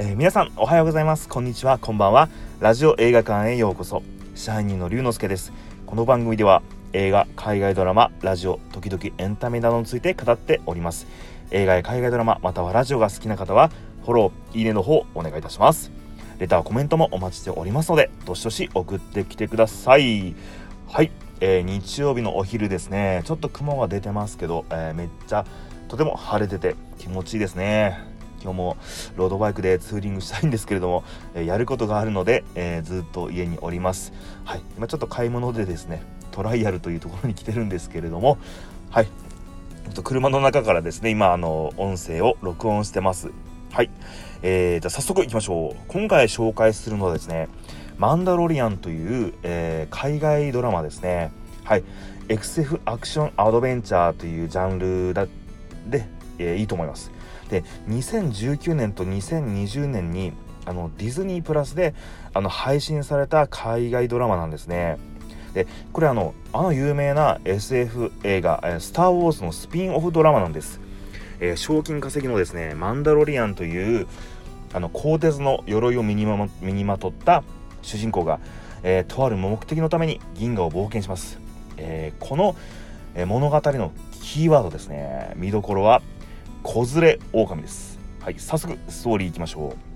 [0.00, 1.28] えー、皆さんおはようございます。
[1.28, 1.76] こんにちは。
[1.76, 2.28] こんばんは。
[2.60, 4.04] ラジオ映画館へようこそ。
[4.36, 5.52] 支配人の龍之介です。
[5.86, 11.08] この番組では映画海外ドラマラジオ時々エンタメなどについて語っております。
[11.50, 13.72] 映画や海外ドラマまたはラジオが好きな方は
[14.02, 15.90] フォローいいねの方お願いいたします。
[16.38, 20.36] レターコメントもお待ちしておりますのでどしどし送ってきてください。
[20.86, 21.10] はい、
[21.40, 23.22] えー、日曜日のお昼ですね。
[23.24, 25.44] ちょっと雲が出てますけど、えー、めっちゃ
[25.88, 28.07] とても晴れてて気持ちいいですね。
[28.42, 28.76] 今日も
[29.16, 31.04] ロードバイクでツーリングしたいんですけれども、
[31.34, 34.12] え、やることがあるので、えー、ずっと家におります。
[34.44, 34.62] はい。
[34.76, 38.38] 今ちょっと買い物でですねトライアルというところに来てるんですけれども
[38.90, 39.08] はい。
[39.94, 43.30] と車の中からですね今あの音声を録音してます。
[43.72, 43.90] はい。
[44.42, 45.76] えー、じゃ早速いきましょう。
[45.88, 47.48] 今回紹介するのはですね
[47.98, 51.32] マンダロリアンという、えー、海外ドラマですね。
[51.64, 51.84] はい。
[52.28, 55.26] XF アクションアドベンチャーというジャンルだ
[55.86, 56.06] で、
[56.38, 57.10] えー、いいと思います。
[57.48, 60.32] で2019年と2020年に
[60.66, 61.94] あのディズニープラスで
[62.34, 64.98] あの配信された海外ドラマなんですね。
[65.54, 70.78] でこれあのあの有名な SF 映画「スター・ウォーズ」のスピンオフドラマなんです、
[71.40, 74.06] えー、賞金稼ぎのですねマンダロリアンという
[74.74, 77.42] あの鋼鉄の鎧を身にま身にまとった
[77.80, 78.40] 主人公が、
[78.82, 81.40] えー、とある目的のために銀河を冒険します、
[81.78, 82.54] えー、この、
[83.14, 85.32] え物語のキーワードですね。
[85.36, 86.02] 見どころは
[86.62, 87.98] 子連れ狼です。
[88.20, 89.88] はい早速ストーリーいきましょう。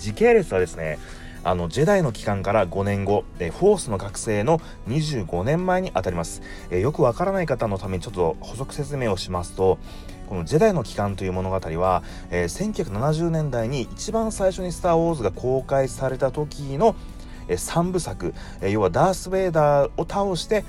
[0.00, 0.98] 時系列はですね
[1.46, 4.58] あのジェダイの期間から5年後えフォースの覚醒の
[4.88, 9.78] 25年前にあたります、えよくわからない方のためにちょっと補足説明をしますと
[10.28, 16.96] このジェダイの期間という物語は、えー、1970年代に一番最初に「スター・ウォーズ」が公開された時の、
[17.46, 20.64] えー、3部作、えー、要はダース・ベイダーを倒して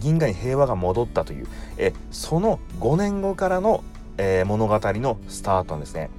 [0.00, 3.84] 銀河に平和が戻ったという、えその5年後からの
[4.18, 6.10] えー、物語のスタートですね。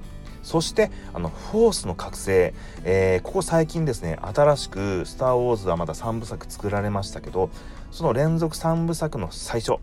[0.44, 7.48] そしてあのフォースの覚醒、えー、ここ最近ですね新しく「スター・ウォーズ」はまだ3部作作られましたけど
[7.90, 9.78] その連続3部作の最初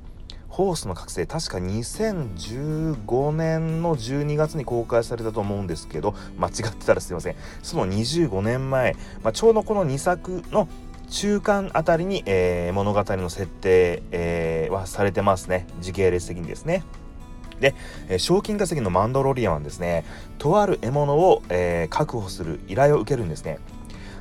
[0.51, 10.67] フォースの覚醒確か2015年の12月に公開されたと思うんですけど間違ってたらすいませんその25年前、まあ、ちょうどこの2作の
[11.09, 16.83] 中間あたりに、えー、物語の設定、えー、はされてますね時系列的にですね。
[17.61, 17.73] で、
[18.09, 20.03] えー、賞金稼ぎのマンドロリアンはですね
[20.37, 23.59] とある獲物を、えー、確保する依頼を受けるんですね。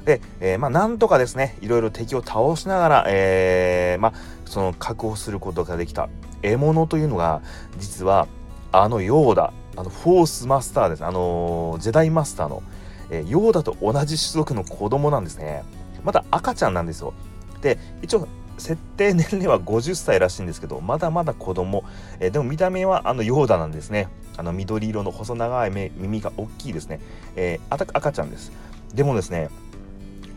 [0.05, 4.13] で、えー、まあなんとかですねいろいろ敵を倒しながら、えー、まあ
[4.45, 6.09] その確保することができた。
[6.43, 7.43] 獲物というのが
[7.79, 8.29] 実は
[8.73, 12.63] あのヨーダあのフォースマスターですあのジェダイマスターの、
[13.11, 15.65] えー、ヨーダと同じ種族の子供なんですね。
[16.03, 17.13] まだ赤ちゃんなんですよ。
[17.61, 18.27] で一応
[18.61, 21.85] 設定年齢は50歳らしいんですけどまだまだ子供、
[22.21, 24.09] えー、でも見た目はあのヨーダなんですね。
[24.37, 27.01] あの緑色の細長い目耳が大きいですね、
[27.37, 28.53] えー、赤ちゃんです。
[28.95, 29.51] でもですね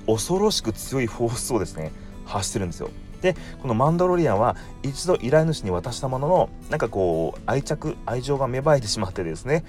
[0.08, 1.92] 恐ろしく強いフォースをですね
[2.26, 2.90] 発してるんですよ。
[3.22, 9.64] でこのマンダロリアンは一度依頼主に渡したもののなんかこう愛着愛情が芽生えてしまってですね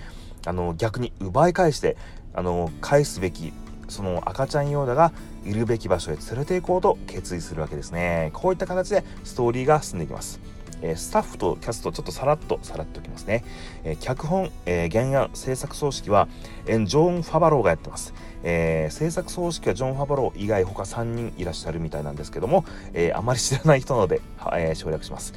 [0.45, 1.97] あの逆に奪い返して
[2.35, 3.53] あの返すべき
[3.89, 5.13] その赤ちゃんヨーダが
[5.45, 8.31] いるべき場所へ連れて行こうと決意するわけですね。
[8.33, 10.41] こういった形でストーリーが進んでいきます。
[10.83, 13.45] えスタッフとキャストちょっとさらっとさらっておきますね、
[13.85, 16.29] え脚本、え原案制作総指揮は、
[16.67, 18.13] えジョン・ファバローがやってます、
[18.43, 24.21] え、制作総指揮はジョン・ファバロー以外他3人いらっしゃるみたいなんですけども、え、あまり知らない人なので、
[24.75, 25.33] 省略します。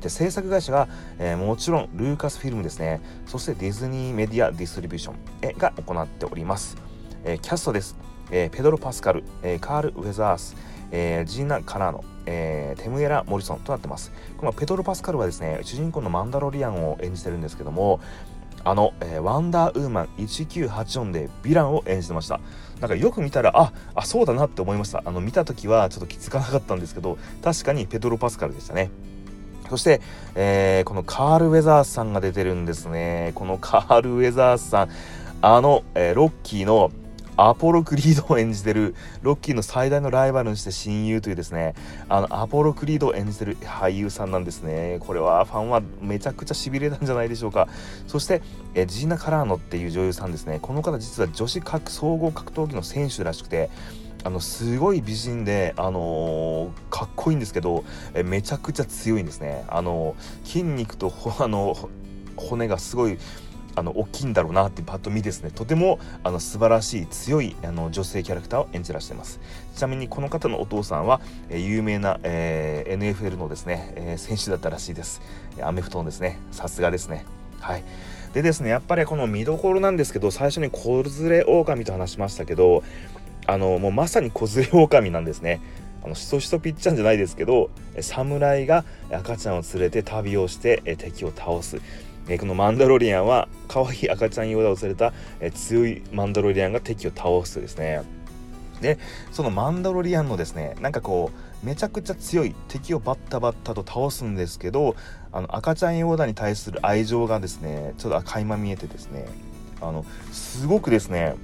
[0.00, 0.86] で制作会社が、
[1.18, 3.00] えー、もちろんルーカスフィルムですね。
[3.26, 5.12] そしてディズニーメディアディストリビューショ
[5.54, 6.93] ンが行っております。
[7.24, 7.96] えー、キャストです、
[8.30, 10.56] えー、ペドロ・パスカル、えー、カール・ウェザース、
[10.90, 14.12] えー、ジーナ・カナーノ、えー、テムエラ・モリソンとなってます。
[14.38, 18.00] このペドロ・パスカルはですね主人公のマンダロリアンを演じてるんですけども
[18.62, 22.40] あの、えー、ワンダーウーマン1984でヴィランを演じてました。
[22.80, 25.02] なんかよく見たらああそうだなって思いました。
[25.04, 28.90] あの見た時はちょっと気づかなかったんですけど確かにペドロ・パスカルでしたね。
[29.70, 30.02] そして、
[30.34, 33.32] えー、このカール・ウェザースさんが出てるんですね。
[33.34, 34.88] このカール・ウェザースさん。
[35.40, 36.90] あの、えー、ロッキーの
[37.36, 41.74] アポロ・クリードを演じてるロッキーの最大のライバルにして親友というですね
[42.08, 44.98] あのアポロ・クリードを演じてる俳優さんなんですね。
[45.00, 47.68] これはファンはめちゃくちゃしびれたんじゃないでしょうか。
[48.06, 48.42] そして
[48.74, 50.58] えジーナ・カラーノっていう女優さんですね。
[50.60, 53.70] この方実は女子格総合格闘技の選手らしくて
[54.22, 61.76] あのすごい美人で、あのー、かっこいいんですけどえめちゃくちゃ強いんですね、あのー、筋肉とあの
[62.36, 63.18] 骨がすごい
[63.76, 65.50] あの大きいんだろうなってパッと見ですね。
[65.50, 69.40] とてもあの素晴らしい強いあの女性キャラクターを演じらしています。
[69.74, 75.20] ちなみにこの方のお父さんは、え有名な、えー、NFL のですね、えー、選手だったらしいです。
[75.60, 77.24] アメフトのですねさすがですね。
[77.60, 77.84] はい。
[78.32, 82.82] でですねやっぱりこの見どころなんですけど最初に子連れ狼と話しましたけど
[83.46, 85.60] あのもうまさに子連れ狼なんですね。
[86.04, 91.80] あのしそしそぴっちゃんじゃないですけど侍が赤ちゃんを連れて旅をして敵を倒す。
[92.28, 98.02] えこのマンダロリアンは可愛い赤ちゃんヨーダを連れたえ強いマンダロリアンが敵を倒すですね。
[98.80, 98.98] で
[99.32, 101.30] そのマンダロリアンのですねなんかこ
[101.62, 104.96] うめちゃくちゃ強い敵をバッタバッタと倒すんですけど
[105.32, 109.26] あの赤ちゃんヨーダに対する愛情がですねちょっと垣間見えてですね
[109.80, 111.36] あのすごくですね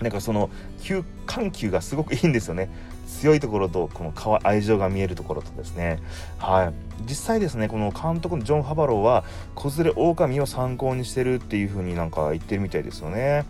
[0.00, 0.48] なんかその
[1.26, 2.70] 緩急がすごくいいんですよね。
[3.08, 5.98] 強いところとこの愛情が見えるところとですね。
[6.38, 6.72] はい。
[7.06, 9.24] 実際ですねこの監督のジョン・ファバローは
[9.54, 13.44] 子連れ狼を参考にしてるっていう風になんか言ってるみたいですよね。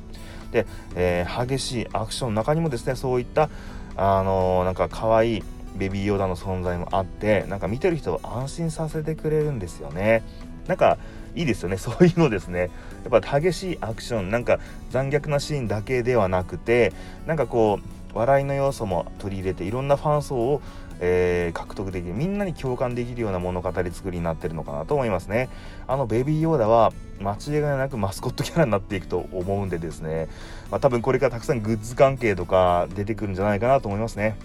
[0.52, 3.50] で、えー、激しいアクションの中にもですねそういった
[3.96, 5.42] あのー、なんか可愛い
[5.76, 10.22] ベビーヨーダの存在もあってなんか見てる人を安心させてくれるんですよね。
[10.66, 10.98] なんか
[11.34, 11.76] いいですよね。
[11.78, 12.70] そういうのですね。
[13.10, 14.58] やっぱ激しいアクションなんか
[14.90, 16.92] 残虐なシーンだけではなくて
[17.26, 20.62] なんかこう笑いの要素も取り入れていろんなファン層を、
[21.00, 25.48] えー、獲得できるみんなに共感できるような物語作りになってるのかなと思いますね。
[25.86, 30.28] あのベビーヨーダは間違いなくマスコットキャラになっていくと思うんでですね、
[30.70, 34.36] まあ、多分これからたくさんグッズ関係とか出てくるんじゃないかなと思いますね。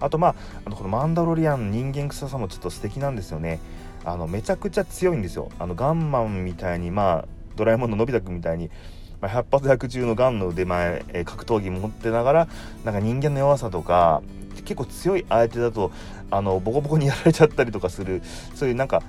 [0.00, 3.60] あとまああのこのマンダロリアン人間臭さもちょっと素敵なんですよね。
[4.04, 5.50] あのめちゃくちゃ強いんですよ。
[5.58, 8.70] あのガンマンみたいにまあドラえもんののび太くんみたいに、
[9.20, 12.48] まあ、100発100中のガンの腕前、え、格闘技持ってながら
[12.84, 14.22] なんか人間の弱さとか
[14.64, 15.90] 結構強い相手だと
[16.30, 18.22] あのボコボコにやられちゃったりとかする
[18.54, 19.02] そういうなんか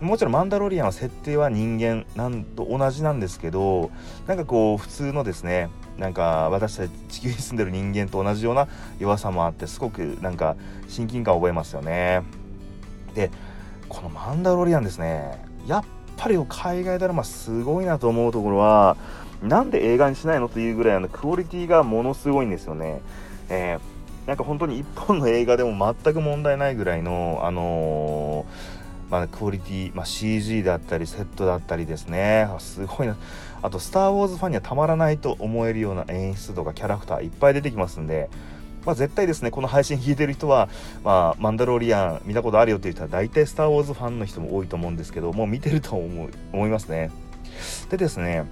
[0.00, 3.90] もちろんマンダロリアンは設定は人間なんと同じなんですけど
[4.26, 5.68] なんかこう普通のですね
[5.98, 8.68] なんか私たち地球に住んでる人間と同じような
[8.98, 10.56] 弱さもあってすごくなんか
[10.88, 12.22] 親近感を覚えますよね。
[13.14, 13.30] で
[13.88, 15.84] このマンダロリアンですねやっ
[16.16, 18.96] ぱり海外ドラマすごいなと思うところは
[19.42, 20.48] なんで映画にしないの？
[20.48, 23.00] というぐらいのクオリティがものすごいんですよね。
[23.48, 32.48] えー、なんか本当に1本の映画でも全く問題ないぐらいの、あのーまあ、クオリティ、まあ、CG だったりセットだったりですね。
[32.58, 33.16] すごいな。
[33.62, 38.30] あと「スター・ウォーズ」ファンにはたまらないと思えるような演出とかキャラクターいっぱい出てきますんで、
[38.86, 40.68] まあ、絶対ですねこの配信聞いてる人は、
[41.04, 47.10] まあ、マンダロリアン見たことあるよって言ったら大体「スター・ウォーズ」ファンの人も多いと思うんですけどもう見てると思う思いますね。
[47.90, 48.44] でですね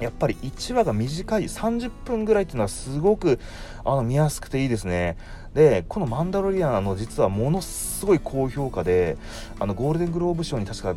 [0.00, 3.38] やっぱり1話が短い30分ぐらいっていうのはすごく
[3.84, 5.16] あの見やすくていいですね。
[5.54, 9.16] でこの「マンダロリアン」の実はものすごい高評価で
[9.60, 10.96] あのゴールデングローブ賞に確か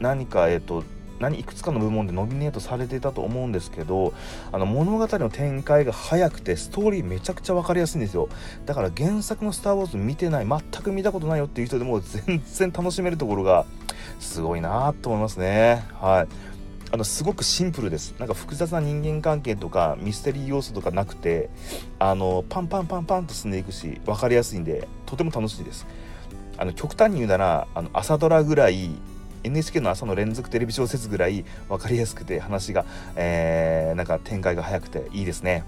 [0.00, 0.82] 何かえっ、と
[1.20, 4.12] 何いくつかの部門でノミネートされていたと思うんですけど
[4.52, 8.28] あの物語の展開が早くてストーリーめちゃくちゃ分かりやすいんですよ。
[8.66, 13.64] だから原作の「スター・ウォーズ」見てない全く見たことないよっていう人でも全然楽しめるところが
[14.20, 15.84] すごいなと思いますね。
[15.94, 16.57] はい。
[16.90, 18.14] あのすごくシンプルです。
[18.18, 21.50] なんか複雑な人間関係とかミステリー要素とかなくて
[21.98, 25.86] あのパンパンパンパンと進んでいくし分かりやすいんでとても楽しいです。
[26.56, 28.90] あの極端に言うならあの朝ドラぐらい
[29.44, 32.84] NHK の朝の連続テレビ小説ぐらい分かりやすくて話が、
[33.16, 35.64] えー、なんか展開が早くていいですね。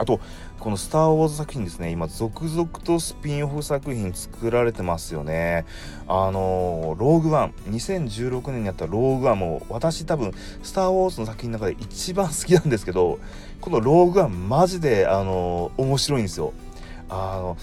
[0.00, 0.18] あと
[0.58, 1.90] この「スター・ウォーズ」作品ですね。
[1.90, 5.66] 今続々とスピンオフ作品作られてますよね。
[6.08, 7.54] あのローグワン。
[7.68, 10.32] 2016年にやったローグワンも私多分
[10.64, 13.18] 「スター・ウォーズ」の作品の中で一番好きなんですけど
[13.60, 16.54] このローグワンマジであの面白いんですよ。
[17.10, 17.56] あの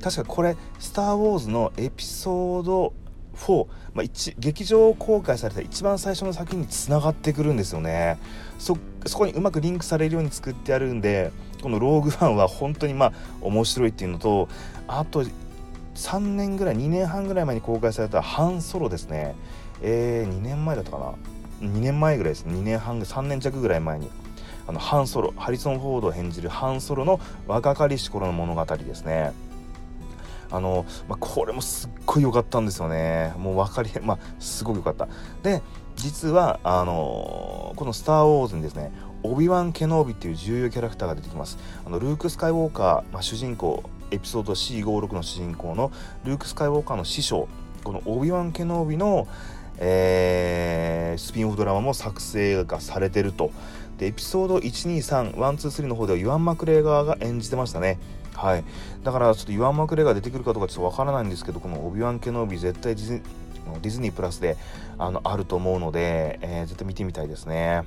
[0.00, 2.94] 確かこれ「スター・ウォーズ」のエピソード
[3.36, 4.06] 4、まあ、
[4.38, 8.18] 劇場公開された一番最初の作品につながってくるんですよね。
[8.58, 8.76] そ
[9.14, 14.48] こにうまくリンクされるように作ってあるんでこの「ローグワン」は本当にまあ面白いっていうのと
[14.86, 15.24] あと
[15.94, 19.34] 3年ぐらい2年半ぐらい前に公開された「ハンソロ」ですね。
[19.82, 21.14] えー、2年前だったかな。
[21.60, 24.10] 2年前ぐらいです2年半3年弱ぐらい前に。
[24.66, 29.32] あのハンソロハリソン・フォードを演じるハンソロの若かりし頃の物語ですね。
[30.52, 33.32] あの、まあ、これもすっごい良かったんですよね。
[33.38, 35.08] もう分かり まあすごく良かった。
[35.42, 35.62] で
[35.96, 38.92] 実はあのこの「スター・ウォーズ」にですね
[39.22, 41.58] オビワン・ケノービっていう重要キャラクターが出てきます。
[41.84, 45.90] あのルーク・スカイウォーカー、まあ、主人公エピソード C56 の主人公の
[46.24, 47.48] ルーク・スカイウォーカーの師匠
[47.84, 49.26] このオビワン・ケノービの、
[49.78, 53.50] えー、スピンオフドラマも作成がされてると。
[53.98, 57.98] でエピソード123123の方ではユアン・マクレーガーが演じてましたね。
[58.34, 58.64] はい。
[59.02, 63.22] だからちょっとイワン・マクレーガー出てくるかどうかちょっとわからないんですけどこのオビワン・ケノービ絶対ディズ
[63.80, 64.56] ディズニープラスで
[64.98, 67.84] あのあると思うので、えー、絶対見てみたいですね。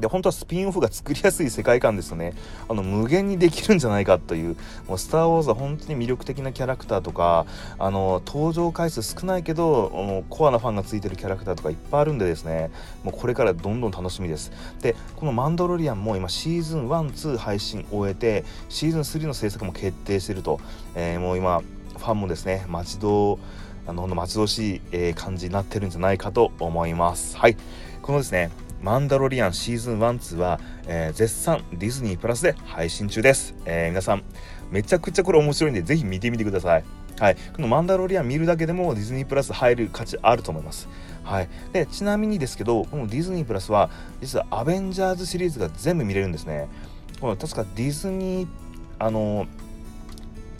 [0.00, 2.34] で本当はスピンオフが作りやすい世界観ですよね。
[2.68, 4.56] あの無限にできるんじゃないかという。
[4.86, 7.46] もうスター・ウォーズは本当に魅力的なキャラクターとか
[7.78, 12.70] あの登場回数少ないけどコアなファンがついてるキャラクターとかいっぱいあるんでですね。
[13.04, 14.52] もうこれからどんどん楽しみです。
[14.82, 20.60] でこの「マンドロリアン」も今シーズン12配信終えてシーズン3の制作も決定してると、
[20.94, 23.38] えー、もう今ファンもですね待ち遠
[23.86, 27.36] あの待ち遠しい、感じになってるんじゃないかと思います。
[27.36, 27.56] はい。
[28.02, 28.50] このですね
[28.82, 33.54] マンダロリアンシーズン1、2は、えー、絶賛ディズニープラスで配信中です。
[33.64, 34.22] えー、皆さん、
[34.70, 36.84] めちゃくちゃこれ面白いんで、ぜひ見てみてください。
[37.18, 37.36] はい。
[37.54, 40.88] このマンダロリアン見るだけでもディズニープラス入る価値あると思います。
[41.24, 41.48] はい。
[41.72, 43.90] で、ちなみにですけど、このディズニープラスは、
[44.20, 46.68] 実はアベンジャーズシリーズが全部見れるんですね。
[47.20, 48.48] この確かディズニー、
[48.98, 49.65] あのー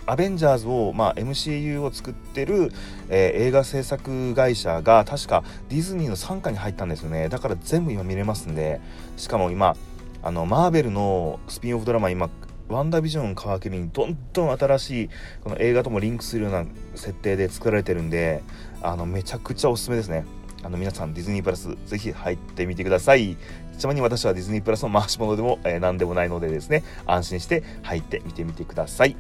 [0.07, 2.73] アベンジャーズを、まあ、MCU を作ってる、
[3.09, 7.29] えー、映画制作会社が確かディズニーの傘下に入ったんですよね。
[7.29, 8.81] だから全部今見れますんで。
[9.17, 9.77] しかも今
[10.23, 12.31] あのマーベルのスピンオフドラマ今
[12.69, 15.11] ワンダービジョン皮切りにどんどん新しい
[15.43, 18.43] この映画ともリンクするような設定で作られてるんで
[18.83, 20.25] あのめちゃくちゃおすすめですね。
[20.63, 23.37] あの皆さんディズニープラスぜひ入ってみてください。
[23.79, 29.17] ちなみに私はディズニープラスの回し物でも、えー、何でもないのでですね安心して入ってみてみてください。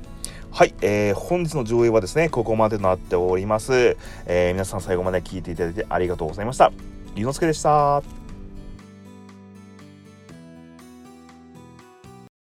[0.56, 3.98] はい、えー、本日の上映はですね、ここまでとなっております。
[4.24, 6.72] えー、皆さん最後まで聞いていただいてありがとうございました。
[7.14, 8.25] 龍之介でした。